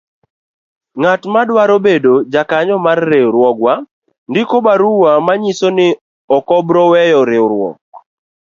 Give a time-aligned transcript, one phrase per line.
[0.99, 3.73] Ng'atma dwaro bedo jakanyo mar riwruogwa
[4.29, 5.87] ndiko barua manyiso ni
[6.35, 7.77] okobro weyo riwruok.